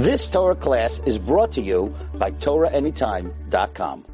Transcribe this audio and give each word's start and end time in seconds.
This 0.00 0.30
Torah 0.30 0.56
class 0.56 1.02
is 1.04 1.18
brought 1.18 1.52
to 1.52 1.60
you 1.60 1.94
by 2.14 2.30
TorahAnytime.com. 2.30 4.06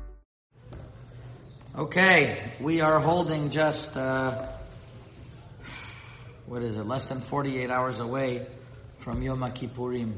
Okay, 1.79 2.53
we 2.61 2.81
are 2.81 2.99
holding 2.99 3.51
just, 3.51 3.96
uh, 3.96 4.49
what 6.46 6.64
is 6.64 6.77
it, 6.77 6.88
less 6.88 7.09
than 7.09 7.21
48 7.21 7.71
hours 7.71 8.01
away 8.01 8.49
from 8.96 9.22
Yom 9.22 9.43
Kippurim. 9.53 10.14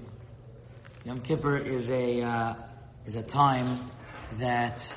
Yom 1.04 1.20
Kippur 1.20 1.58
is 1.58 1.90
a, 1.90 2.22
uh, 2.22 2.54
is 3.04 3.16
a 3.16 3.22
time 3.22 3.90
that, 4.38 4.90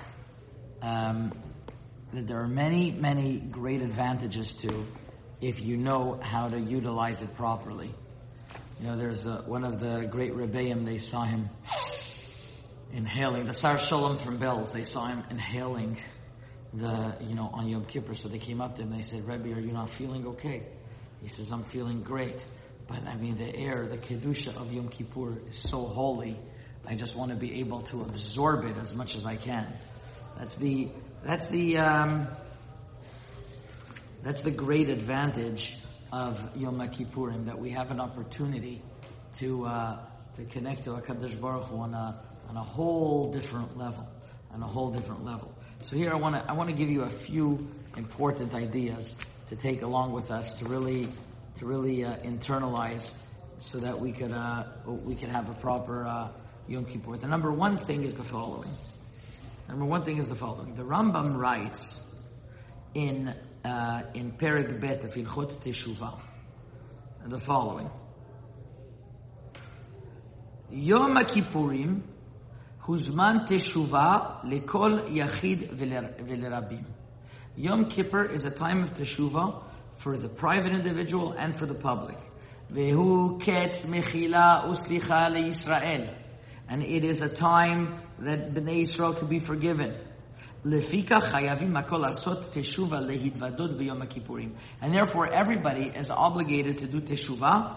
um, 0.81 1.33
that 2.13 2.27
there 2.27 2.39
are 2.39 2.47
many, 2.47 2.91
many 2.91 3.39
great 3.39 3.81
advantages 3.81 4.55
to 4.55 4.85
if 5.41 5.61
you 5.61 5.75
know 5.75 6.17
how 6.21 6.47
to 6.47 6.57
utilize 6.57 7.21
it 7.23 7.35
properly. 7.35 7.93
You 8.81 8.87
know, 8.87 8.97
there's 8.97 9.27
a, 9.27 9.43
one 9.45 9.63
of 9.63 9.79
the 9.79 10.07
great 10.09 10.33
Rebbeim, 10.33 10.85
they 10.85 10.97
saw 10.97 11.21
him 11.23 11.51
inhaling, 12.91 13.45
the 13.45 13.53
Sar 13.53 13.77
Shalom 13.77 14.17
from 14.17 14.39
Belz, 14.39 14.71
they 14.71 14.85
saw 14.85 15.05
him 15.05 15.23
inhaling 15.29 15.99
the, 16.73 17.15
you 17.21 17.35
know, 17.35 17.51
on 17.53 17.67
Yom 17.67 17.85
Kippur. 17.85 18.15
So 18.15 18.27
they 18.27 18.39
came 18.39 18.59
up 18.59 18.77
to 18.77 18.81
him 18.81 18.91
and 18.91 19.03
they 19.03 19.05
said, 19.05 19.27
Rebbe, 19.27 19.53
are 19.55 19.59
you 19.59 19.71
not 19.71 19.91
feeling 19.91 20.25
okay? 20.29 20.63
He 21.21 21.27
says, 21.27 21.51
I'm 21.51 21.63
feeling 21.63 22.01
great. 22.01 22.43
But 22.87 23.05
I 23.05 23.17
mean, 23.17 23.37
the 23.37 23.55
air, 23.55 23.85
the 23.85 23.99
Kedusha 23.99 24.55
of 24.55 24.73
Yom 24.73 24.89
Kippur 24.89 25.37
is 25.47 25.57
so 25.57 25.85
holy. 25.85 26.39
I 26.87 26.95
just 26.95 27.15
want 27.15 27.29
to 27.29 27.37
be 27.37 27.59
able 27.59 27.83
to 27.83 28.01
absorb 28.01 28.65
it 28.65 28.77
as 28.77 28.95
much 28.95 29.15
as 29.15 29.27
I 29.27 29.35
can. 29.35 29.71
That's 30.39 30.55
the, 30.55 30.89
that's 31.23 31.45
the, 31.49 31.77
um, 31.77 32.27
that's 34.23 34.41
the 34.41 34.49
great 34.49 34.89
advantage 34.89 35.77
of 36.11 36.57
Yom 36.57 36.79
Kippurim, 36.89 37.45
that 37.45 37.57
we 37.57 37.69
have 37.71 37.91
an 37.91 37.99
opportunity 37.99 38.81
to, 39.37 39.65
uh, 39.65 39.97
to 40.35 40.45
connect 40.45 40.83
to 40.85 40.91
HaKadosh 40.91 41.39
Baruch 41.39 41.63
Hu 41.65 41.77
on 41.77 41.93
a, 41.93 42.19
on 42.49 42.57
a 42.57 42.63
whole 42.63 43.31
different 43.31 43.77
level. 43.77 44.07
On 44.53 44.61
a 44.61 44.67
whole 44.67 44.91
different 44.91 45.23
level. 45.23 45.53
So 45.81 45.95
here 45.95 46.11
I 46.11 46.15
want 46.15 46.35
to, 46.35 46.51
I 46.51 46.53
want 46.53 46.69
to 46.69 46.75
give 46.75 46.89
you 46.89 47.03
a 47.03 47.09
few 47.09 47.69
important 47.95 48.53
ideas 48.53 49.15
to 49.47 49.55
take 49.55 49.81
along 49.81 50.11
with 50.11 50.29
us 50.29 50.57
to 50.59 50.65
really, 50.65 51.07
to 51.57 51.65
really 51.65 52.03
uh, 52.03 52.17
internalize 52.17 53.13
so 53.59 53.77
that 53.79 53.99
we 53.99 54.11
could, 54.11 54.31
uh, 54.31 54.65
we 54.85 55.15
could 55.15 55.29
have 55.29 55.49
a 55.49 55.53
proper, 55.53 56.05
uh, 56.05 56.27
Yom 56.67 56.85
Kippur. 56.85 57.17
The 57.17 57.27
number 57.27 57.51
one 57.51 57.77
thing 57.77 58.03
is 58.03 58.15
the 58.15 58.23
following. 58.23 58.69
Number 59.67 59.85
one 59.85 60.03
thing 60.03 60.17
is 60.17 60.27
the 60.27 60.35
following. 60.35 60.75
The 60.75 60.83
Rambam 60.83 61.37
writes 61.37 62.15
in 62.93 63.33
uh, 63.63 64.03
in 64.13 64.31
Perek 64.33 64.79
Bet 64.79 65.03
of 65.03 65.13
Ilchot 65.13 65.51
Teshuvah 65.63 66.19
the 67.25 67.39
following: 67.39 67.89
Yom 70.69 71.15
Kippurim 71.15 72.01
huzman 72.83 73.47
Teshuvah 73.47 74.43
lekol 74.45 75.09
yachid 75.09 75.69
v'lerabim. 75.75 76.85
Yom 77.55 77.85
Kippur 77.85 78.25
is 78.25 78.45
a 78.45 78.51
time 78.51 78.83
of 78.83 78.93
Teshuvah 78.93 79.63
for 79.93 80.17
the 80.17 80.29
private 80.29 80.71
individual 80.71 81.33
and 81.33 81.55
for 81.55 81.65
the 81.65 81.75
public. 81.75 82.17
Vehu 82.71 83.41
ketz 83.41 83.85
mechila 83.85 84.65
uslicha 84.65 85.29
leYisrael 85.29 86.15
and 86.71 86.83
it 86.83 87.03
is 87.03 87.19
a 87.19 87.27
time 87.27 87.99
that 88.19 88.53
Bnei 88.53 88.83
Israel 88.83 89.13
could 89.13 89.27
be 89.27 89.39
forgiven. 89.39 89.93
And 90.63 90.73
therefore 94.93 95.33
everybody 95.33 95.85
is 95.85 96.11
obligated 96.11 96.77
to 96.79 96.87
do 96.87 97.01
teshuvah 97.01 97.75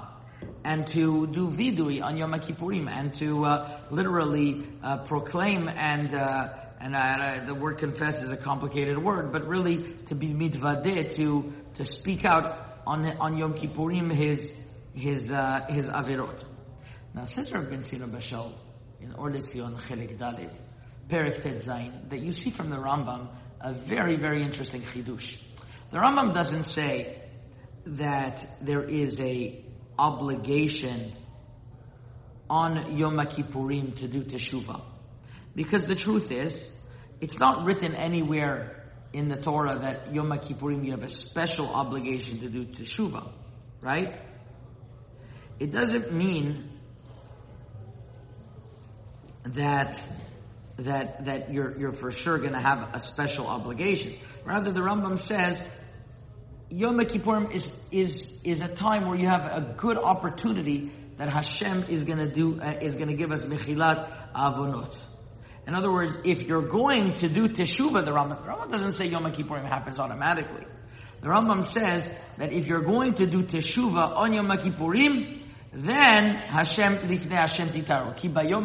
and 0.64 0.86
to 0.88 1.26
do 1.26 1.50
vidui 1.50 2.02
on 2.02 2.16
Yom 2.16 2.32
Kippurim 2.34 2.88
and 2.88 3.14
to 3.16 3.44
uh, 3.44 3.80
literally 3.90 4.66
uh, 4.82 4.98
proclaim 4.98 5.68
and 5.68 6.14
uh, 6.14 6.48
and 6.80 6.94
uh, 6.94 7.44
the 7.46 7.54
word 7.54 7.78
confess 7.78 8.20
is 8.20 8.30
a 8.30 8.36
complicated 8.36 8.98
word, 8.98 9.32
but 9.32 9.46
really 9.46 9.78
to 10.08 10.14
be 10.14 10.28
mitvadeh, 10.28 11.14
to 11.14 11.54
to 11.76 11.84
speak 11.84 12.26
out 12.26 12.82
on 12.86 13.06
on 13.18 13.38
Yom 13.38 13.54
Kippurim 13.54 14.12
his 14.12 14.56
his 14.94 15.30
uh, 15.30 15.64
his 15.68 15.88
avirot. 15.88 16.44
Now, 17.14 17.24
says 17.24 17.52
Rav 17.52 17.70
Ben 17.70 17.80
Zion 17.80 18.02
Abba 18.02 18.18
Shaul, 18.18 18.52
in 19.00 19.12
Or 19.12 19.30
Lezion 19.30 19.80
Chelik 19.82 20.18
Dalit, 20.18 20.50
Tet 21.08 21.56
Zayin, 21.56 22.10
that 22.10 22.20
you 22.20 22.32
see 22.32 22.50
from 22.50 22.70
the 22.70 22.76
Rambam 22.76 23.28
a 23.60 23.72
very, 23.72 24.16
very 24.16 24.42
interesting 24.42 24.82
chidush. 24.82 25.42
The 25.90 25.98
Rambam 25.98 26.34
doesn't 26.34 26.64
say 26.64 27.18
that 27.86 28.44
there 28.60 28.82
is 28.82 29.20
a 29.20 29.64
obligation 29.98 31.12
on 32.48 32.96
Yom 32.96 33.16
Kippurim 33.16 33.96
to 33.96 34.08
do 34.08 34.22
teshuvah. 34.22 34.82
Because 35.54 35.86
the 35.86 35.94
truth 35.94 36.30
is, 36.30 36.70
it's 37.20 37.38
not 37.38 37.64
written 37.64 37.94
anywhere 37.94 38.84
in 39.12 39.28
the 39.28 39.36
Torah 39.36 39.76
that 39.76 40.12
Yom 40.12 40.30
Kippurim 40.30 40.84
you 40.84 40.90
have 40.90 41.02
a 41.02 41.08
special 41.08 41.68
obligation 41.68 42.40
to 42.40 42.48
do 42.48 42.64
teshuvah, 42.64 43.28
right? 43.80 44.14
It 45.60 45.72
doesn't 45.72 46.12
mean 46.12 46.68
that 49.44 50.00
that 50.76 51.26
that 51.26 51.52
you're 51.52 51.78
you're 51.78 51.92
for 51.92 52.10
sure 52.10 52.38
going 52.38 52.52
to 52.52 52.58
have 52.58 52.94
a 52.94 53.00
special 53.00 53.46
obligation. 53.46 54.12
Rather, 54.44 54.72
the 54.72 54.80
Rambam 54.80 55.18
says 55.18 55.68
Yom 56.70 56.98
Kippurim 56.98 57.52
is 57.52 57.86
is 57.92 58.40
is 58.42 58.60
a 58.60 58.68
time 58.68 59.06
where 59.06 59.18
you 59.18 59.28
have 59.28 59.44
a 59.44 59.74
good 59.76 59.96
opportunity 59.96 60.90
that 61.18 61.28
Hashem 61.28 61.84
is 61.88 62.04
going 62.04 62.18
to 62.18 62.28
do 62.28 62.60
uh, 62.60 62.74
is 62.80 62.94
going 62.94 63.08
to 63.08 63.14
give 63.14 63.30
us 63.30 63.44
mechilat 63.44 64.10
avonot. 64.32 64.96
In 65.66 65.74
other 65.74 65.90
words, 65.90 66.14
if 66.24 66.42
you're 66.42 66.66
going 66.66 67.16
to 67.18 67.28
do 67.28 67.48
teshuva, 67.48 68.04
the 68.04 68.10
Rambam, 68.10 68.42
the 68.42 68.50
Rambam 68.50 68.70
doesn't 68.72 68.94
say 68.94 69.06
Yom 69.06 69.24
Kippurim 69.32 69.64
happens 69.64 69.98
automatically. 69.98 70.64
The 71.22 71.28
Rambam 71.28 71.62
says 71.62 72.20
that 72.38 72.52
if 72.52 72.66
you're 72.66 72.82
going 72.82 73.14
to 73.14 73.26
do 73.26 73.44
teshuva 73.44 74.16
on 74.16 74.34
Yom 74.34 74.48
Kippurim, 74.48 75.40
then 75.72 76.34
Hashem 76.34 76.96
lifnei 76.96 77.30
Hashem 77.30 77.68
titaru. 77.68 78.16
Ki 78.16 78.28
bayom 78.28 78.64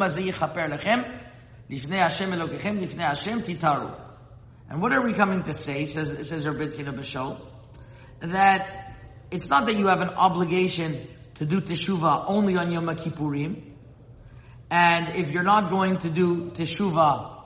lifnei 1.69 1.99
Hashem 1.99 2.31
elokechem 2.31 2.79
lifnei 2.79 3.07
Hashem. 3.07 3.93
And 4.69 4.81
what 4.81 4.93
are 4.93 5.01
we 5.01 5.13
coming 5.13 5.43
to 5.43 5.53
say? 5.53 5.85
Says 5.85 6.27
says 6.27 6.45
Rabbi 6.45 6.65
Tzina 6.65 7.39
that 8.21 8.95
it's 9.31 9.49
not 9.49 9.65
that 9.67 9.75
you 9.75 9.87
have 9.87 10.01
an 10.01 10.09
obligation 10.09 10.95
to 11.35 11.45
do 11.45 11.61
teshuva 11.61 12.25
only 12.27 12.57
on 12.57 12.71
Yom 12.71 12.87
Kippurim, 12.87 13.61
and 14.69 15.15
if 15.15 15.31
you're 15.31 15.43
not 15.43 15.69
going 15.69 15.97
to 15.99 16.09
do 16.09 16.51
teshuva, 16.51 17.37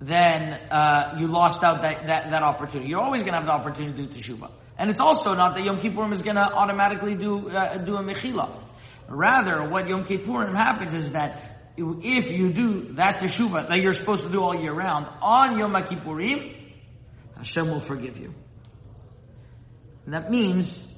then 0.00 0.52
uh, 0.70 1.16
you 1.18 1.26
lost 1.26 1.64
out 1.64 1.82
that, 1.82 2.06
that, 2.06 2.30
that 2.30 2.42
opportunity. 2.42 2.90
You're 2.90 3.00
always 3.00 3.22
going 3.22 3.32
to 3.32 3.38
have 3.38 3.46
the 3.46 3.52
opportunity 3.52 4.06
to 4.06 4.12
do 4.12 4.20
teshuva. 4.20 4.50
And 4.78 4.90
it's 4.90 5.00
also 5.00 5.34
not 5.34 5.54
that 5.56 5.64
Yom 5.64 5.78
Kippurim 5.78 6.12
is 6.12 6.22
going 6.22 6.36
to 6.36 6.52
automatically 6.52 7.14
do 7.14 7.48
uh, 7.48 7.78
do 7.78 7.96
a 7.96 8.02
mechila. 8.02 8.50
Rather, 9.08 9.68
what 9.68 9.88
Yom 9.88 10.04
Kippurim 10.04 10.54
happens 10.54 10.92
is 10.94 11.12
that 11.12 11.55
if 11.76 12.32
you 12.32 12.52
do 12.52 12.80
that 12.94 13.20
teshuvah 13.20 13.68
that 13.68 13.80
you're 13.80 13.94
supposed 13.94 14.22
to 14.22 14.30
do 14.30 14.42
all 14.42 14.54
year 14.54 14.72
round 14.72 15.06
on 15.20 15.58
Yom 15.58 15.74
Kippurim, 15.74 16.54
Hashem 17.36 17.68
will 17.68 17.80
forgive 17.80 18.16
you. 18.16 18.34
And 20.04 20.14
that 20.14 20.30
means 20.30 20.94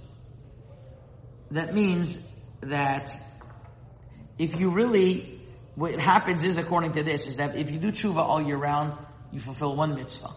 that 1.50 1.74
means 1.74 2.26
that 2.60 3.10
if 4.38 4.58
you 4.60 4.70
really 4.70 5.40
what 5.74 5.98
happens 6.00 6.42
is 6.42 6.58
according 6.58 6.92
to 6.92 7.02
this 7.02 7.26
is 7.26 7.36
that 7.36 7.56
if 7.56 7.70
you 7.70 7.78
do 7.78 7.92
tshuva 7.92 8.16
all 8.16 8.42
year 8.42 8.56
round, 8.56 8.92
you 9.32 9.38
fulfill 9.38 9.76
one 9.76 9.94
mitzvah. 9.94 10.30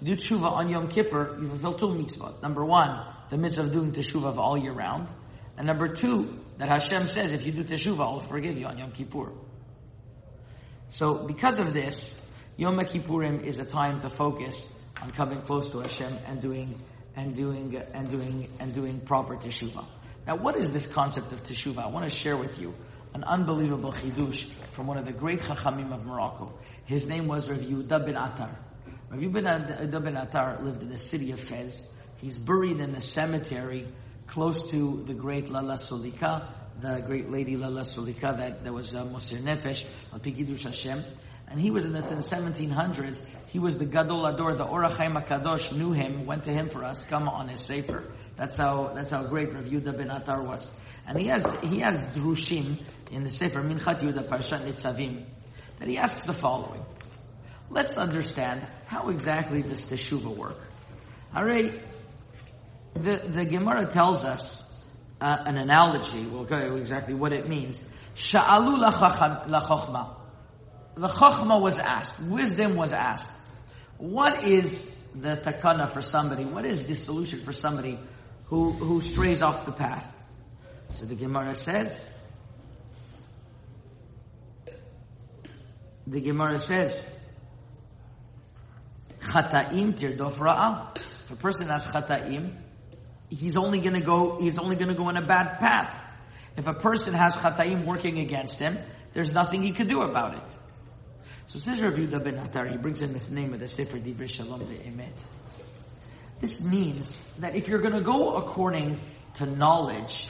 If 0.00 0.08
you 0.08 0.16
do 0.16 0.22
tshuva 0.22 0.50
on 0.50 0.68
Yom 0.68 0.88
Kippur, 0.88 1.38
you 1.40 1.48
fulfill 1.48 1.74
two 1.74 1.88
mitzvahs. 1.88 2.42
Number 2.42 2.64
one, 2.64 3.06
the 3.28 3.38
mitzvah 3.38 3.62
of 3.62 3.72
doing 3.72 3.92
teshuva 3.92 4.36
all 4.36 4.58
year 4.58 4.72
round. 4.72 5.08
And 5.56 5.66
number 5.66 5.94
two, 5.94 6.40
that 6.58 6.68
Hashem 6.68 7.06
says 7.06 7.32
if 7.32 7.46
you 7.46 7.52
do 7.52 7.64
teshuvah, 7.64 8.00
I'll 8.00 8.20
forgive 8.20 8.58
you 8.58 8.66
on 8.66 8.78
Yom 8.78 8.92
Kippur. 8.92 9.30
So 10.90 11.24
because 11.24 11.58
of 11.58 11.72
this, 11.72 12.20
Yom 12.56 12.76
Kippurim 12.80 13.44
is 13.44 13.58
a 13.58 13.64
time 13.64 14.00
to 14.00 14.10
focus 14.10 14.76
on 15.00 15.12
coming 15.12 15.40
close 15.42 15.70
to 15.70 15.78
Hashem 15.78 16.12
and 16.26 16.42
doing 16.42 16.74
and 17.14 17.34
doing 17.34 17.80
and 17.94 18.10
doing 18.10 18.48
and 18.58 18.74
doing 18.74 18.98
proper 18.98 19.36
teshuvah. 19.36 19.86
Now, 20.26 20.34
what 20.34 20.56
is 20.56 20.72
this 20.72 20.92
concept 20.92 21.30
of 21.32 21.44
teshuvah? 21.44 21.84
I 21.84 21.86
want 21.86 22.10
to 22.10 22.14
share 22.14 22.36
with 22.36 22.58
you 22.58 22.74
an 23.14 23.22
unbelievable 23.22 23.92
chidush 23.92 24.44
from 24.72 24.88
one 24.88 24.98
of 24.98 25.06
the 25.06 25.12
great 25.12 25.40
chachamim 25.42 25.92
of 25.92 26.04
Morocco. 26.04 26.58
His 26.86 27.08
name 27.08 27.28
was 27.28 27.48
Rav 27.48 27.60
Yehuda 27.60 28.04
ben 28.04 28.16
Atar. 28.16 28.50
Rav 29.10 29.20
Yehuda 29.20 30.02
ben 30.02 30.14
Atar 30.16 30.62
lived 30.64 30.82
in 30.82 30.88
the 30.88 30.98
city 30.98 31.30
of 31.30 31.38
Fez. 31.38 31.88
He's 32.16 32.36
buried 32.36 32.80
in 32.80 32.96
a 32.96 33.00
cemetery 33.00 33.86
close 34.26 34.68
to 34.70 35.04
the 35.06 35.14
great 35.14 35.50
Lala 35.50 35.74
Solika, 35.74 36.46
the 36.80 37.02
great 37.06 37.30
lady 37.30 37.56
Lala 37.56 37.82
Solika 37.82 38.36
that, 38.36 38.64
that 38.64 38.72
was 38.72 38.94
uh, 38.94 39.04
Mosir 39.04 39.38
Nefesh, 39.38 39.86
Al 40.12 40.20
Pikidush 40.20 40.62
Hashem. 40.62 41.02
And 41.48 41.60
he 41.60 41.70
was 41.70 41.84
in 41.84 41.92
the, 41.92 41.98
in 42.08 42.16
the 42.16 42.22
1700s. 42.22 43.22
He 43.48 43.58
was 43.58 43.78
the 43.78 43.84
Gadol 43.84 44.26
Ador, 44.26 44.54
the 44.54 44.66
Ohr 44.66 44.84
HaChaim 44.84 45.22
HaKadosh 45.22 45.76
knew 45.76 45.92
him, 45.92 46.24
went 46.24 46.44
to 46.44 46.50
him 46.50 46.68
for 46.68 46.84
us. 46.84 47.04
Askama 47.04 47.32
on 47.32 47.48
his 47.48 47.60
Sefer. 47.60 48.04
That's 48.36 48.56
how 48.56 48.92
that's 48.94 49.10
how 49.10 49.24
great 49.24 49.52
Rav 49.52 49.64
Yudah 49.64 49.98
ben 49.98 50.08
Atar 50.08 50.44
was. 50.44 50.72
And 51.06 51.18
he 51.18 51.26
has 51.26 51.44
he 51.62 51.80
has 51.80 52.14
drushim 52.14 52.80
in 53.10 53.24
the 53.24 53.30
Sefer 53.30 53.60
Minchat 53.60 54.00
Yudah 54.00 54.28
Parshat 54.28 54.60
Nitzavim 54.60 55.24
that 55.78 55.88
he 55.88 55.98
asks 55.98 56.22
the 56.22 56.32
following. 56.32 56.82
Let's 57.68 57.98
understand 57.98 58.66
how 58.86 59.08
exactly 59.08 59.62
does 59.62 59.84
teshuva 59.84 60.34
work. 60.34 60.58
All 61.34 61.44
right, 61.44 61.74
the 62.94 63.16
the 63.26 63.44
Gemara 63.44 63.86
tells 63.86 64.24
us 64.24 64.69
uh, 65.20 65.42
an 65.46 65.56
analogy. 65.56 66.24
We'll 66.26 66.44
go 66.44 66.76
exactly 66.76 67.14
what 67.14 67.32
it 67.32 67.48
means. 67.48 67.84
Sha'alu 68.14 68.78
lachachma. 68.80 70.16
The 70.96 71.08
chachma 71.08 71.60
was 71.60 71.78
asked. 71.78 72.20
Wisdom 72.20 72.76
was 72.76 72.92
asked. 72.92 73.36
What 73.98 74.44
is 74.44 74.94
the 75.14 75.36
takana 75.36 75.88
for 75.88 76.02
somebody? 76.02 76.44
What 76.44 76.64
is 76.64 76.86
the 76.86 76.94
solution 76.94 77.40
for 77.40 77.52
somebody 77.52 77.98
who, 78.46 78.72
who 78.72 79.00
strays 79.00 79.42
off 79.42 79.66
the 79.66 79.72
path? 79.72 80.16
So 80.92 81.06
the 81.06 81.14
Gemara 81.14 81.54
says, 81.54 82.08
the 86.06 86.20
Gemara 86.20 86.58
says, 86.58 87.08
Chataim 89.20 89.98
tirdof 89.98 90.38
ra'ah. 90.38 90.96
If 90.96 91.30
a 91.30 91.36
person 91.36 91.68
has 91.68 91.86
chataim, 91.86 92.56
he's 93.30 93.56
only 93.56 93.78
gonna 93.78 94.00
go, 94.00 94.38
he's 94.40 94.58
only 94.58 94.76
gonna 94.76 94.94
go 94.94 95.08
in 95.08 95.16
a 95.16 95.22
bad 95.22 95.58
path. 95.58 95.96
If 96.56 96.66
a 96.66 96.74
person 96.74 97.14
has 97.14 97.34
chataim 97.34 97.84
working 97.84 98.18
against 98.18 98.58
him, 98.58 98.76
there's 99.12 99.32
nothing 99.32 99.62
he 99.62 99.72
can 99.72 99.88
do 99.88 100.02
about 100.02 100.34
it. 100.34 100.42
So 101.46 101.58
says 101.58 101.80
Rav 101.80 101.94
Yudah 101.94 102.22
ben 102.22 102.36
Atar, 102.36 102.70
he 102.70 102.76
brings 102.76 103.00
in 103.00 103.12
the 103.12 103.30
name 103.30 103.54
of 103.54 103.60
the 103.60 103.68
Sefer 103.68 103.98
Divrei 103.98 104.28
Shalom 104.28 104.60
Emet. 104.60 105.08
This 106.40 106.64
means 106.64 107.18
that 107.38 107.54
if 107.54 107.68
you're 107.68 107.80
gonna 107.80 108.00
go 108.00 108.36
according 108.36 109.00
to 109.34 109.46
knowledge, 109.46 110.28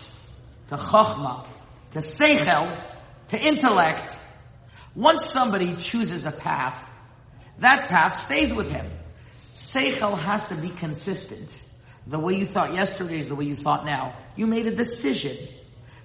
to 0.69 0.77
chachma, 0.77 1.47
to 1.93 1.99
seichel, 1.99 2.83
to 3.29 3.43
intellect, 3.43 4.17
once 4.95 5.31
somebody 5.31 5.77
chooses 5.77 6.27
a 6.27 6.33
path, 6.33 6.89
that 7.59 7.89
path 7.89 8.17
stays 8.17 8.55
with 8.55 8.71
him. 8.71 8.87
Seichel 9.55 10.19
has 10.19 10.49
to 10.49 10.55
be 10.55 10.69
consistent. 10.69 11.65
The 12.07 12.19
way 12.19 12.35
you 12.35 12.47
thought 12.47 12.75
yesterday 12.75 13.19
is 13.19 13.29
the 13.29 13.35
way 13.35 13.45
you 13.45 13.57
thought 13.57 13.85
now. 13.85 14.15
You 14.37 14.47
made 14.47 14.67
a 14.67 14.75
decision. 14.75 15.37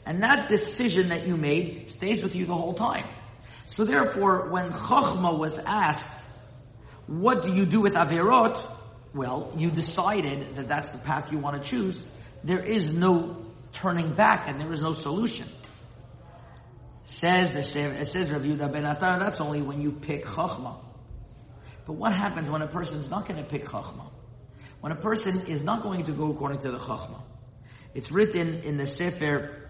And 0.05 0.21
that 0.23 0.49
decision 0.49 1.09
that 1.09 1.25
you 1.25 1.35
made 1.37 1.87
stays 1.89 2.21
with 2.21 2.35
you 2.35 2.45
the 2.45 2.55
whole 2.55 2.73
time. 2.73 3.05
So 3.65 3.83
therefore, 3.83 4.49
when 4.49 4.71
Chochma 4.71 5.37
was 5.37 5.57
asked, 5.57 6.27
what 7.07 7.43
do 7.43 7.53
you 7.53 7.65
do 7.65 7.81
with 7.81 7.93
Averot? 7.93 8.61
Well, 9.13 9.51
you 9.55 9.71
decided 9.71 10.57
that 10.57 10.67
that's 10.67 10.91
the 10.91 10.99
path 10.99 11.31
you 11.31 11.39
want 11.39 11.61
to 11.61 11.69
choose. 11.69 12.07
There 12.43 12.61
is 12.61 12.93
no 12.93 13.45
turning 13.73 14.13
back 14.13 14.47
and 14.47 14.59
there 14.59 14.71
is 14.71 14.81
no 14.81 14.93
solution. 14.93 15.47
Says 17.05 17.53
the 17.53 17.79
it 18.01 18.07
says 18.07 18.31
Rav 18.31 18.41
ben 18.41 18.83
Atar, 18.83 19.19
that's 19.19 19.39
only 19.39 19.61
when 19.61 19.81
you 19.81 19.91
pick 19.91 20.25
Chochma. 20.25 20.75
But 21.85 21.93
what 21.93 22.13
happens 22.13 22.49
when 22.49 22.61
a 22.61 22.67
person's 22.67 23.09
not 23.09 23.27
going 23.27 23.37
to 23.37 23.47
pick 23.47 23.65
Chochma? 23.65 24.09
When 24.81 24.91
a 24.91 24.95
person 24.95 25.47
is 25.47 25.63
not 25.63 25.81
going 25.81 26.05
to 26.05 26.11
go 26.11 26.31
according 26.31 26.59
to 26.61 26.71
the 26.71 26.77
Chachma. 26.77 27.21
It's 27.93 28.11
written 28.11 28.61
in 28.63 28.77
the 28.77 28.87
Sefer, 28.87 29.69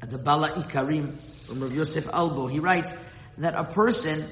the 0.00 0.18
Bala 0.18 0.50
Ikarim, 0.52 1.18
from 1.46 1.60
Rav 1.60 1.74
Yosef 1.74 2.08
Albo. 2.08 2.46
He 2.46 2.60
writes 2.60 2.96
that 3.38 3.54
a 3.54 3.64
person 3.64 4.24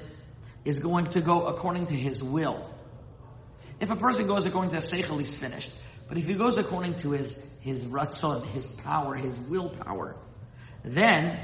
is 0.64 0.78
going 0.80 1.06
to 1.12 1.20
go 1.20 1.46
according 1.46 1.86
to 1.88 1.94
his 1.94 2.22
will. 2.22 2.68
If 3.78 3.90
a 3.90 3.96
person 3.96 4.26
goes 4.26 4.46
according 4.46 4.72
to 4.72 4.80
the 4.80 4.86
Seichel, 4.86 5.18
he's 5.18 5.34
finished. 5.34 5.70
But 6.08 6.18
if 6.18 6.26
he 6.26 6.34
goes 6.34 6.58
according 6.58 6.96
to 6.96 7.12
his, 7.12 7.48
his 7.60 7.86
ratzon, 7.86 8.44
his 8.46 8.72
power, 8.72 9.14
his 9.14 9.38
willpower, 9.38 10.16
then, 10.84 11.38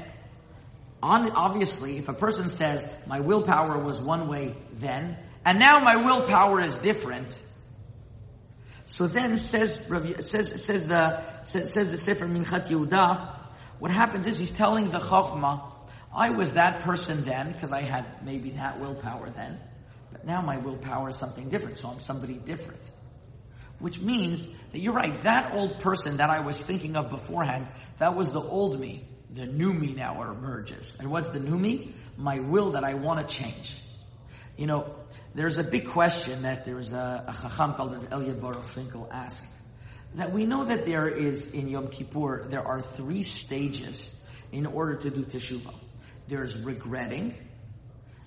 on, 1.01 1.31
obviously, 1.31 1.97
if 1.97 2.09
a 2.09 2.13
person 2.13 2.49
says, 2.49 2.91
my 3.07 3.21
willpower 3.21 3.79
was 3.79 4.01
one 4.01 4.27
way 4.27 4.55
then, 4.73 5.17
and 5.45 5.59
now 5.59 5.79
my 5.79 5.95
willpower 5.95 6.59
is 6.59 6.75
different, 6.75 7.39
so 8.87 9.05
then 9.05 9.35
says, 9.35 9.85
says, 9.85 10.63
says 10.63 10.85
the, 10.85 11.43
says, 11.43 11.73
says 11.73 11.91
the 11.91 11.97
Sefer 11.97 12.25
Minchat 12.25 12.69
Yehuda, 12.69 13.35
what 13.79 13.91
happens 13.91 14.25
is 14.25 14.39
he's 14.39 14.55
telling 14.55 14.89
the 14.91 14.99
Chokhmah, 14.99 15.73
I 16.15 16.29
was 16.29 16.53
that 16.53 16.83
person 16.83 17.25
then, 17.25 17.51
because 17.51 17.73
I 17.73 17.81
had 17.81 18.25
maybe 18.25 18.51
that 18.51 18.79
willpower 18.79 19.29
then, 19.29 19.59
but 20.11 20.25
now 20.25 20.41
my 20.41 20.57
willpower 20.57 21.09
is 21.09 21.17
something 21.17 21.49
different, 21.49 21.77
so 21.77 21.89
I'm 21.89 21.99
somebody 21.99 22.35
different. 22.35 22.79
Which 23.79 23.99
means 23.99 24.47
that 24.71 24.79
you're 24.79 24.93
right, 24.93 25.21
that 25.23 25.53
old 25.53 25.81
person 25.81 26.17
that 26.17 26.29
I 26.29 26.39
was 26.39 26.57
thinking 26.57 26.95
of 26.95 27.09
beforehand, 27.09 27.67
that 27.97 28.15
was 28.15 28.31
the 28.31 28.41
old 28.41 28.79
me. 28.79 29.05
The 29.33 29.45
new 29.45 29.73
me 29.73 29.93
now 29.93 30.23
emerges. 30.23 30.95
And 30.97 31.11
what's 31.11 31.31
the 31.31 31.41
new 31.41 31.57
me? 31.57 31.93
My 32.15 32.39
will 32.39 32.71
that 32.71 32.85
I 32.85 32.93
want 32.93 33.27
to 33.27 33.35
change. 33.35 33.77
You 34.55 34.65
know, 34.65 34.95
there's 35.37 35.59
a 35.59 35.63
big 35.63 35.87
question 35.87 36.41
that 36.41 36.65
there's 36.65 36.93
a, 36.93 37.23
a 37.27 37.31
Chacham 37.43 37.75
called 37.75 38.07
Elliot 38.09 38.41
Baruch 38.41 38.67
Finkel 38.69 39.07
asked. 39.11 39.45
That 40.15 40.31
we 40.31 40.45
know 40.45 40.65
that 40.65 40.87
there 40.87 41.07
is 41.07 41.51
in 41.51 41.67
Yom 41.67 41.89
Kippur, 41.89 42.47
there 42.49 42.65
are 42.65 42.81
three 42.81 43.21
stages 43.21 44.19
in 44.51 44.65
order 44.65 44.95
to 44.95 45.11
do 45.11 45.23
Teshuvah. 45.23 45.75
There's 46.27 46.59
regretting, 46.63 47.35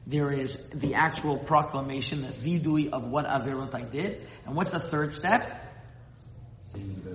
there 0.06 0.30
is 0.30 0.68
the 0.68 0.94
actual 0.94 1.36
proclamation, 1.36 2.22
the 2.22 2.28
vidui 2.28 2.90
of 2.90 3.08
what 3.08 3.26
Averot 3.26 3.74
I 3.74 3.82
did. 3.82 4.24
And 4.46 4.54
what's 4.54 4.70
the 4.70 4.78
third 4.78 5.12
step? 5.12 5.50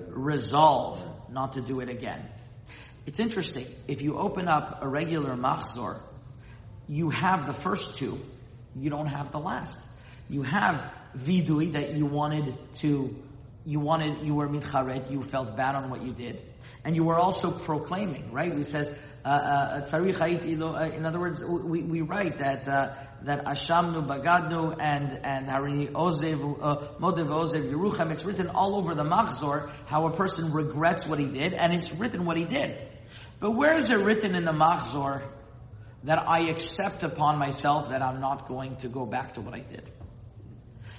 Resolve 0.10 1.02
not 1.30 1.54
to 1.54 1.62
do 1.62 1.80
it 1.80 1.88
again. 1.88 2.22
It's 3.06 3.22
interesting. 3.22 3.68
If 3.88 4.02
you 4.02 4.18
open 4.18 4.50
up 4.50 4.80
a 4.82 4.90
regular 4.90 5.38
machzor, 5.38 6.02
you 6.90 7.12
have 7.12 7.48
the 7.48 7.54
first 7.54 7.96
two, 7.96 8.20
you 8.76 8.90
don't 8.90 9.08
have 9.08 9.32
the 9.32 9.40
last. 9.40 9.88
You 10.30 10.44
have 10.44 10.92
vidui 11.18 11.74
that 11.74 11.96
you 11.96 12.06
wanted 12.06 12.58
to, 12.78 13.16
you 13.66 13.80
wanted, 13.80 14.22
you 14.26 14.36
were 14.36 14.48
mitcharet, 14.48 15.12
you 15.12 15.24
felt 15.24 15.56
bad 15.56 15.76
on 15.76 15.90
what 15.90 16.02
you 16.02 16.12
did. 16.14 16.42
And 16.84 16.96
you 16.96 17.04
were 17.04 17.18
also 17.18 17.52
proclaiming, 17.52 18.32
right? 18.32 18.54
We 18.54 18.64
says, 18.64 18.98
uh, 19.24 19.28
uh, 19.28 19.98
uh, 19.98 20.90
in 20.94 21.06
other 21.06 21.20
words, 21.20 21.44
we, 21.44 21.82
we 21.82 22.02
write 22.02 22.40
that, 22.40 22.68
uh, 22.68 22.94
that 23.24 23.46
Ashamnu 23.46 24.06
Bagadnu 24.06 24.78
and, 24.80 25.20
and 25.24 25.50
Hari 25.50 25.88
Ozev, 25.88 26.58
uh, 26.62 26.76
Modev 27.00 27.28
Ozev 27.28 27.72
Yerucham, 27.72 28.12
it's 28.12 28.24
written 28.24 28.50
all 28.50 28.76
over 28.76 28.94
the 28.94 29.04
Machzor 29.04 29.72
how 29.88 30.06
a 30.06 30.16
person 30.16 30.52
regrets 30.52 31.08
what 31.08 31.18
he 31.18 31.26
did, 31.26 31.54
and 31.54 31.74
it's 31.74 31.92
written 31.94 32.26
what 32.26 32.38
he 32.38 32.44
did. 32.44 32.78
But 33.40 33.52
where 33.52 33.76
is 33.76 33.90
it 33.90 34.00
written 34.00 34.36
in 34.36 34.46
the 34.46 34.52
Machzor 34.52 35.24
that 36.06 36.28
I 36.30 36.50
accept 36.50 37.04
upon 37.04 37.38
myself 37.38 37.90
that 37.90 38.02
I'm 38.02 38.22
not 38.22 38.48
going 38.48 38.78
to 38.78 38.88
go 38.88 39.06
back 39.06 39.34
to 39.36 39.42
what 39.42 39.54
I 39.54 39.60
did? 39.60 39.84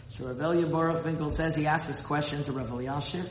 So 0.09 0.27
Rav 0.27 0.71
Baruch 0.71 1.03
Finkel 1.03 1.31
says 1.31 1.57
he 1.57 1.67
asked 1.67 1.89
this 1.89 2.05
question 2.05 2.45
to 2.45 2.53
Rav 2.53 2.69
Elyashiv, 2.69 3.29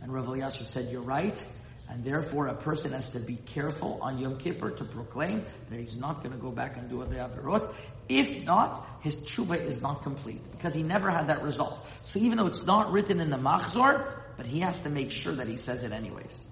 and 0.00 0.12
Rav 0.12 0.26
Elyashiv 0.26 0.66
said, 0.66 0.88
you're 0.90 1.02
right. 1.02 1.42
And 1.90 2.04
therefore, 2.04 2.48
a 2.48 2.54
person 2.54 2.92
has 2.92 3.12
to 3.12 3.20
be 3.20 3.36
careful 3.36 3.98
on 4.02 4.18
Yom 4.18 4.36
Kippur 4.36 4.72
to 4.72 4.84
proclaim 4.84 5.46
that 5.70 5.78
he's 5.78 5.96
not 5.96 6.22
going 6.22 6.32
to 6.32 6.38
go 6.38 6.50
back 6.50 6.76
and 6.76 6.90
do 6.90 7.00
a 7.00 7.06
Averot. 7.06 7.74
If 8.10 8.44
not, 8.44 8.86
his 9.00 9.18
tshuva 9.20 9.58
is 9.58 9.80
not 9.80 10.02
complete 10.02 10.42
because 10.52 10.74
he 10.74 10.82
never 10.82 11.10
had 11.10 11.28
that 11.28 11.42
result. 11.42 11.86
So 12.02 12.18
even 12.18 12.36
though 12.36 12.46
it's 12.46 12.66
not 12.66 12.92
written 12.92 13.20
in 13.20 13.30
the 13.30 13.38
Machzor, 13.38 14.12
but 14.36 14.46
he 14.46 14.60
has 14.60 14.80
to 14.80 14.90
make 14.90 15.10
sure 15.10 15.34
that 15.34 15.48
he 15.48 15.56
says 15.56 15.82
it 15.82 15.92
anyways. 15.92 16.46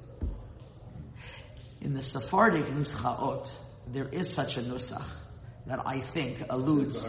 In 1.83 1.93
the 1.93 2.03
Sephardic 2.03 2.65
Nuschaot, 2.65 3.51
there 3.87 4.09
is 4.09 4.33
such 4.33 4.57
a 4.57 4.61
nusach 4.61 5.07
that 5.67 5.87
I 5.87 6.01
think 6.01 6.45
alludes. 6.49 7.05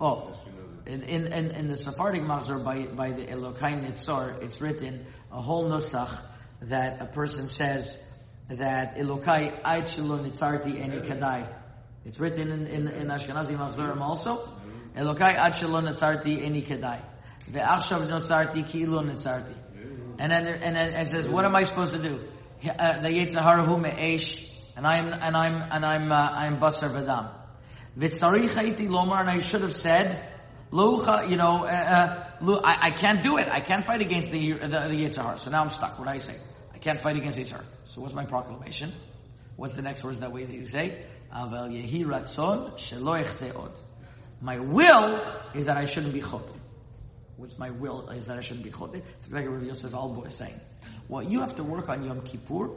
Oh, 0.00 0.32
in, 0.86 1.02
in, 1.02 1.50
in, 1.50 1.68
the 1.68 1.76
Sephardic 1.76 2.22
Machzor 2.22 2.62
by, 2.62 2.86
by 2.86 3.12
the 3.12 3.24
Elokai 3.24 3.82
Nitzor, 3.82 4.42
it's 4.42 4.60
written 4.60 5.06
a 5.32 5.40
whole 5.40 5.68
nusach 5.70 6.20
that 6.62 7.00
a 7.00 7.06
person 7.06 7.48
says 7.48 8.04
that 8.48 8.96
Elokai 8.96 9.52
Ait 9.64 9.84
Shelo 9.84 10.18
Nitzarti 10.18 10.74
Eni 10.84 11.06
Kadai. 11.06 11.48
It's 12.04 12.20
written 12.20 12.50
in, 12.50 12.66
in, 12.66 12.88
in 12.88 13.06
Ashkenazi 13.08 13.56
Machzorim 13.56 14.00
also. 14.00 14.46
Elokai 14.94 15.32
Ait 15.32 15.52
Shelo 15.54 15.82
Nitzarti 15.82 16.42
Eni 16.42 16.66
Kadai. 16.66 17.00
Ve'achshav 17.50 18.06
Nitzarti 18.06 18.64
Ki'ilo 18.64 19.02
Nitzarti. 19.02 19.54
And 20.18 20.30
then, 20.30 20.46
and 20.46 20.76
then 20.76 20.94
it 20.94 21.06
says, 21.06 21.28
what 21.28 21.44
am 21.44 21.56
I 21.56 21.64
supposed 21.64 21.94
to 21.94 21.98
do? 21.98 22.20
Uh, 22.68 23.00
the 23.00 23.08
Yetzirah 23.08 23.66
Hu 23.66 23.78
Me'esh, 23.78 24.53
and 24.76 24.86
I'm, 24.86 25.12
and 25.12 25.36
I'm, 25.36 25.62
and 25.70 25.86
I'm, 25.86 26.12
uh, 26.12 26.28
I'm 26.32 26.58
Basar 26.58 26.90
Vadam. 26.90 27.30
V'tzarich 27.98 28.54
Haiti 28.54 28.88
Lomar, 28.88 29.20
and 29.20 29.30
I 29.30 29.40
should 29.40 29.62
have 29.62 29.76
said, 29.76 30.20
Lucha, 30.72 31.30
you 31.30 31.36
know, 31.36 31.64
uh, 31.64 32.26
uh, 32.42 32.60
I, 32.64 32.88
I, 32.88 32.90
can't 32.90 33.22
do 33.22 33.36
it. 33.36 33.48
I 33.48 33.60
can't 33.60 33.86
fight 33.86 34.00
against 34.00 34.32
the, 34.32 34.52
the, 34.52 34.66
the 34.66 35.04
Yetzer. 35.04 35.38
So 35.38 35.50
now 35.50 35.62
I'm 35.62 35.70
stuck. 35.70 35.98
What 35.98 36.06
do 36.06 36.10
I 36.10 36.18
say? 36.18 36.36
I 36.74 36.78
can't 36.78 36.98
fight 36.98 37.16
against 37.16 37.38
Yetzer. 37.38 37.62
So 37.86 38.00
what's 38.00 38.14
my 38.14 38.24
proclamation? 38.24 38.92
What's 39.54 39.74
the 39.74 39.82
next 39.82 40.02
words 40.02 40.18
that 40.18 40.32
way 40.32 40.44
that 40.44 40.54
you 40.54 40.66
say? 40.66 41.04
Aval 41.32 41.70
yehi 41.70 42.04
ratzon 42.04 42.74
shelo 42.74 43.54
od. 43.56 43.72
My 44.40 44.58
will 44.58 45.20
is 45.54 45.66
that 45.66 45.76
I 45.76 45.86
shouldn't 45.86 46.12
be 46.12 46.20
chotim. 46.20 46.58
What's 47.36 47.58
my 47.58 47.70
will 47.70 48.08
is 48.10 48.26
that 48.26 48.36
I 48.36 48.40
shouldn't 48.40 48.64
be 48.64 48.70
choteh. 48.70 49.02
It's 49.18 49.30
like 49.30 49.48
Rabbi 49.48 49.66
Yosef 49.66 49.94
Albo 49.94 50.24
is 50.24 50.34
saying. 50.34 50.60
What 51.06 51.30
you 51.30 51.40
have 51.40 51.56
to 51.56 51.62
work 51.62 51.88
on 51.88 52.04
Yom 52.04 52.22
Kippur 52.22 52.70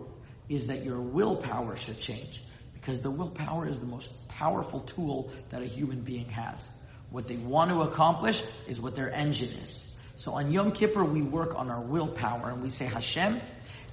is 0.50 0.68
that 0.68 0.84
your 0.84 1.02
willpower 1.02 1.76
should 1.76 2.00
change. 2.00 2.44
Because 2.74 3.02
the 3.02 3.12
willpower 3.12 3.68
is 3.68 3.80
the 3.80 3.86
most 3.86 4.28
powerful 4.30 4.82
tool 4.82 5.32
that 5.50 5.62
a 5.62 5.66
human 5.66 6.02
being 6.02 6.30
has. 6.30 6.70
What 7.10 7.28
they 7.28 7.36
want 7.36 7.72
to 7.72 7.82
accomplish 7.82 8.42
is 8.68 8.80
what 8.80 8.96
their 8.96 9.12
engine 9.12 9.50
is. 9.62 9.96
So 10.16 10.34
on 10.34 10.52
Yom 10.52 10.72
Kippur, 10.72 11.04
we 11.04 11.22
work 11.22 11.56
on 11.56 11.70
our 11.70 11.82
willpower 11.82 12.50
and 12.50 12.62
we 12.62 12.70
say, 12.70 12.86
Hashem, 12.86 13.40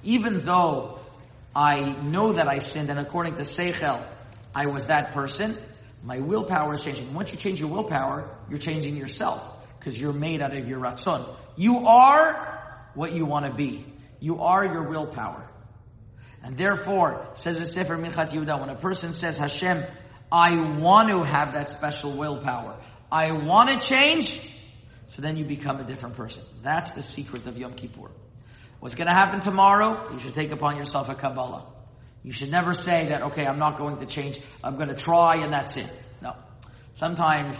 even 0.03 0.39
though 0.39 0.99
I 1.55 1.93
know 2.03 2.33
that 2.33 2.47
I 2.47 2.59
sinned 2.59 2.89
and 2.89 2.99
according 2.99 3.35
to 3.35 3.41
Seichel, 3.41 4.05
I 4.53 4.67
was 4.67 4.85
that 4.85 5.13
person, 5.13 5.55
my 6.03 6.19
willpower 6.19 6.75
is 6.75 6.83
changing. 6.83 7.13
Once 7.13 7.31
you 7.31 7.37
change 7.37 7.59
your 7.59 7.69
willpower, 7.69 8.29
you're 8.49 8.59
changing 8.59 8.95
yourself 8.95 9.65
because 9.79 9.99
you're 9.99 10.13
made 10.13 10.41
out 10.41 10.55
of 10.55 10.67
your 10.67 10.79
ratzon. 10.79 11.25
You 11.55 11.87
are 11.87 12.89
what 12.93 13.13
you 13.13 13.25
want 13.25 13.45
to 13.45 13.51
be. 13.51 13.85
You 14.19 14.41
are 14.41 14.65
your 14.65 14.83
willpower. 14.83 15.49
And 16.45 16.55
therefore, 16.55 17.27
says 17.33 17.57
the 17.57 17.67
Sefer 17.67 17.97
Minchat 17.97 18.29
Yehuda, 18.29 18.59
when 18.59 18.69
a 18.69 18.75
person 18.75 19.13
says, 19.13 19.35
Hashem, 19.35 19.83
I 20.31 20.77
want 20.77 21.09
to 21.09 21.23
have 21.23 21.53
that 21.53 21.71
special 21.71 22.11
willpower. 22.11 22.77
I 23.11 23.31
want 23.31 23.71
to 23.71 23.79
change. 23.83 24.55
So 25.07 25.23
then 25.23 25.37
you 25.37 25.45
become 25.45 25.79
a 25.79 25.83
different 25.83 26.15
person. 26.15 26.43
That's 26.61 26.91
the 26.91 27.01
secret 27.01 27.47
of 27.47 27.57
Yom 27.57 27.73
Kippur. 27.73 28.11
What's 28.79 28.93
going 28.93 29.07
to 29.07 29.13
happen 29.13 29.39
tomorrow? 29.39 30.13
You 30.13 30.19
should 30.19 30.35
take 30.35 30.51
upon 30.51 30.77
yourself 30.77 31.09
a 31.09 31.15
Kabbalah. 31.15 31.65
You 32.21 32.31
should 32.31 32.51
never 32.51 32.75
say 32.75 33.07
that, 33.07 33.23
okay, 33.23 33.47
I'm 33.47 33.57
not 33.57 33.79
going 33.79 33.97
to 33.97 34.05
change. 34.05 34.39
I'm 34.63 34.75
going 34.75 34.89
to 34.89 34.95
try 34.95 35.37
and 35.37 35.51
that's 35.51 35.75
it. 35.77 36.03
No. 36.21 36.35
Sometimes 36.93 37.57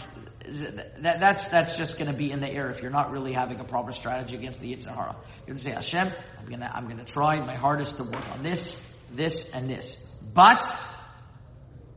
that, 0.48 1.20
that's, 1.20 1.50
that's 1.50 1.78
just 1.78 1.98
going 1.98 2.12
to 2.12 2.18
be 2.18 2.32
in 2.32 2.40
the 2.40 2.50
air 2.50 2.70
if 2.70 2.82
you're 2.82 2.92
not 2.92 3.12
really 3.12 3.34
having 3.34 3.60
a 3.60 3.64
proper 3.64 3.92
strategy 3.92 4.36
against 4.36 4.60
the 4.60 4.76
Yetzer 4.76 4.94
Hara. 4.94 5.16
You're 5.40 5.56
going 5.56 5.58
to 5.58 5.64
say, 5.64 5.72
Hashem, 5.72 6.08
I'm 6.40 6.48
going 6.48 6.60
to, 6.60 6.76
I'm 6.76 6.86
going 6.86 6.98
to 6.98 7.06
try 7.06 7.40
my 7.40 7.56
hardest 7.56 7.98
to 7.98 8.04
work 8.04 8.30
on 8.32 8.44
this, 8.44 8.94
this, 9.14 9.52
and 9.54 9.70
this. 9.70 9.96
But, 10.34 10.64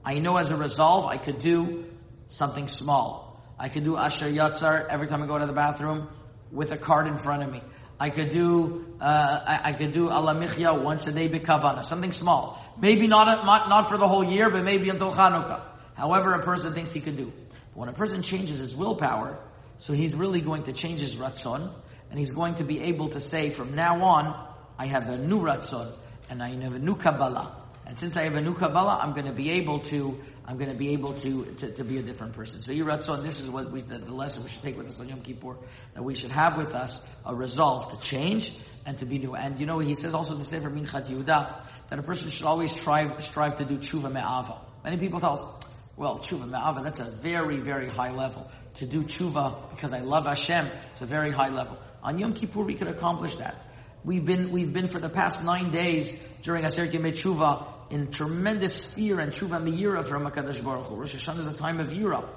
I 0.05 0.19
know 0.19 0.37
as 0.37 0.51
a 0.51 0.57
resolve, 0.57 1.07
I 1.07 1.19
could 1.19 1.43
do 1.43 1.87
something 2.27 2.69
small. 2.69 3.43
I 3.59 3.69
could 3.69 3.85
do 3.85 3.97
Asher 3.97 4.27
Yatzar 4.27 4.89
every 4.89 5.09
time 5.09 5.23
I 5.23 5.27
go 5.27 5.39
to 5.39 5.47
the 5.47 5.53
bathroom 5.53 6.09
with 6.53 6.73
a 6.73 6.79
card 6.79 7.07
in 7.07 7.19
front 7.19 7.43
of 7.43 7.51
me. 7.51 7.61
I 8.01 8.11
could 8.11 8.33
do, 8.33 8.95
uh, 9.01 9.41
I, 9.47 9.71
I, 9.71 9.73
could 9.73 9.93
do 9.93 10.09
Al 10.09 10.27
HaMichya 10.27 10.81
once 10.81 11.07
a 11.09 11.13
day 11.13 11.29
bikavana, 11.29 11.85
something 11.85 12.13
small. 12.13 12.65
Maybe 12.81 13.09
not, 13.09 13.45
not, 13.45 13.69
not 13.69 13.89
for 13.89 13.99
the 13.99 14.07
whole 14.07 14.23
year, 14.23 14.51
but 14.51 14.63
maybe 14.63 14.89
until 14.89 15.13
Chanukah. 15.13 15.63
However 15.95 16.33
a 16.35 16.45
person 16.45 16.73
thinks 16.75 16.93
he 16.93 17.01
can 17.01 17.17
do. 17.17 17.33
When 17.79 17.89
a 17.89 17.93
person 17.93 18.23
changes 18.23 18.59
his 18.59 18.75
willpower, 18.75 19.39
so 19.77 19.93
he's 19.93 20.13
really 20.13 20.41
going 20.41 20.65
to 20.65 20.73
change 20.73 20.99
his 20.99 21.15
ratzon, 21.15 21.71
and 22.11 22.19
he's 22.19 22.33
going 22.33 22.57
to 22.57 22.65
be 22.65 22.83
able 22.83 23.11
to 23.11 23.21
say 23.21 23.51
from 23.51 23.77
now 23.77 24.03
on, 24.03 24.49
I 24.77 24.87
have 24.87 25.09
a 25.09 25.17
new 25.17 25.43
ratzon, 25.43 25.89
and 26.29 26.43
I 26.43 26.61
have 26.61 26.75
a 26.75 26.81
new 26.81 26.97
Kabbalah. 26.97 27.55
And 27.87 27.97
since 27.97 28.17
I 28.17 28.25
have 28.25 28.35
a 28.35 28.41
new 28.41 28.55
Kabbalah, 28.55 28.99
I'm 29.01 29.13
going 29.13 29.27
to 29.27 29.33
be 29.33 29.53
able 29.53 29.79
to, 29.79 30.19
I'm 30.45 30.57
going 30.57 30.73
to 30.73 30.77
be 30.77 30.89
able 30.89 31.13
to, 31.21 31.45
to, 31.45 31.71
to 31.71 31.85
be 31.85 31.99
a 31.99 32.03
different 32.03 32.33
person. 32.33 32.63
So 32.63 32.73
Yiratzon, 32.73 33.23
this 33.23 33.41
is 33.41 33.49
what 33.49 33.71
we, 33.71 33.83
the, 33.83 33.99
the, 33.99 34.13
lesson 34.13 34.43
we 34.43 34.51
should 34.51 34.63
take 34.63 34.77
with 34.77 34.89
us 34.89 34.99
on 34.99 35.09
Yom 35.09 35.21
Kippur, 35.21 35.55
that 35.95 36.03
we 36.03 36.17
should 36.17 36.33
have 36.33 36.57
with 36.57 36.75
us 36.75 37.17
a 37.25 37.33
resolve 37.33 37.93
to 37.93 38.01
change 38.05 38.59
and 38.87 38.99
to 38.99 39.07
be 39.07 39.21
new. 39.21 39.37
And 39.37 39.61
you 39.61 39.67
know, 39.67 39.79
he 39.79 39.95
says 39.95 40.15
also 40.15 40.33
in 40.33 40.41
the 40.41 40.45
Sefer 40.45 40.69
Minchat 40.69 41.07
Yehuda, 41.07 41.65
that 41.91 41.99
a 42.01 42.03
person 42.03 42.29
should 42.29 42.47
always 42.47 42.73
strive, 42.73 43.23
strive 43.23 43.59
to 43.59 43.65
do 43.65 43.79
tshuva 43.79 44.11
me'ava. 44.11 44.63
Many 44.83 44.97
people 44.97 45.21
tell 45.21 45.35
us, 45.35 45.68
well, 45.99 46.21
tshuva 46.21 46.49
me'ava, 46.49 46.81
that's 46.83 47.01
a 47.01 47.05
very, 47.05 47.57
very 47.57 47.89
high 47.89 48.13
level. 48.13 48.49
To 48.77 48.87
do 48.87 49.03
tshuva 49.03 49.71
because 49.71 49.93
I 49.93 50.01
love 50.01 50.27
Hashem, 50.27 50.67
it's 50.93 51.03
a 51.03 51.07
very 51.07 51.33
high 51.33 51.49
level. 51.49 51.77
On 52.05 52.17
Yom 52.17 52.35
Kippur, 52.35 52.63
we 52.63 52.75
could 52.75 52.87
accomplish 52.87 53.37
that. 53.37 53.57
We've 54.05 54.25
been, 54.25 54.53
we've 54.53 54.73
been 54.73 54.87
for 54.87 55.01
the 55.01 55.09
past 55.09 55.45
nine 55.45 55.73
days 55.73 56.17
during 56.43 56.63
Aseret 56.63 56.93
Yemei 56.93 57.13
Tshuva 57.13 57.67
in 57.91 58.13
tremendous 58.13 58.95
fear 58.95 59.19
and 59.19 59.33
tshuva 59.33 59.61
miyira 59.61 60.07
from 60.07 60.25
HaKadosh 60.25 60.63
Baruch 60.65 60.87
Hu. 60.87 60.95
Rosh 60.95 61.15
Hashanah 61.15 61.41
is 61.41 61.47
a 61.49 61.55
time 61.55 61.81
of 61.81 61.89
yira. 61.89 62.29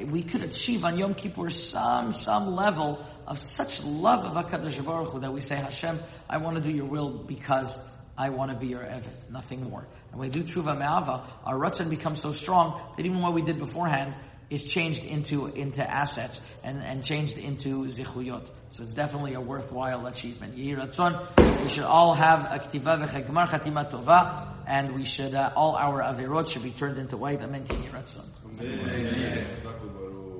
We 0.00 0.22
could 0.22 0.44
achieve 0.44 0.84
on 0.84 0.96
Yom 0.96 1.14
Kippur 1.14 1.50
some, 1.50 2.12
some 2.12 2.54
level 2.54 3.04
of 3.26 3.40
such 3.40 3.82
love 3.82 4.24
of 4.24 4.46
HaKadosh 4.46 4.84
Baruch 4.84 5.08
Hu 5.08 5.20
that 5.20 5.32
we 5.32 5.40
say, 5.40 5.56
Hashem, 5.56 5.98
I 6.28 6.36
want 6.36 6.56
to 6.56 6.62
do 6.62 6.70
your 6.70 6.86
will 6.86 7.10
because 7.10 7.76
I 8.16 8.28
want 8.30 8.52
to 8.52 8.56
be 8.56 8.68
your 8.68 8.82
Eved, 8.82 9.30
nothing 9.30 9.68
more. 9.68 9.88
And 10.10 10.20
when 10.20 10.30
we 10.30 10.42
do 10.42 10.44
tshuva 10.44 10.76
me'ava, 10.78 11.22
our 11.44 11.56
ratzon 11.56 11.90
becomes 11.90 12.20
so 12.20 12.32
strong 12.32 12.80
that 12.96 13.06
even 13.06 13.20
what 13.20 13.32
we 13.32 13.42
did 13.42 13.58
beforehand 13.58 14.14
is 14.50 14.66
changed 14.66 15.04
into, 15.04 15.46
into 15.46 15.88
assets 15.88 16.44
and, 16.64 16.82
and 16.82 17.04
changed 17.04 17.38
into 17.38 17.86
zichuyot. 17.86 18.46
So 18.70 18.82
it's 18.82 18.92
definitely 18.92 19.34
a 19.34 19.40
worthwhile 19.40 20.06
achievement. 20.06 20.56
Yehi 20.56 20.76
ratzon, 20.76 21.64
we 21.64 21.70
should 21.70 21.84
all 21.84 22.14
have 22.14 22.40
a 22.40 22.58
ktiva 22.58 23.06
v'chegmar 23.06 23.46
chatima 23.46 23.88
tova, 23.88 24.48
and 24.66 24.94
we 24.94 25.04
should, 25.04 25.34
uh, 25.34 25.52
all 25.54 25.76
our 25.76 26.02
avirot 26.02 26.50
should 26.50 26.62
be 26.62 26.70
turned 26.70 26.98
into 26.98 27.16
white. 27.16 27.40
Amen. 27.40 27.66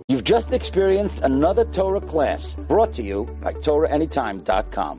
You've 0.08 0.24
just 0.24 0.52
experienced 0.52 1.20
another 1.20 1.64
Torah 1.64 2.00
class 2.00 2.56
brought 2.56 2.94
to 2.94 3.02
you 3.02 3.26
by 3.40 3.52
TorahAnytime.com. 3.52 4.98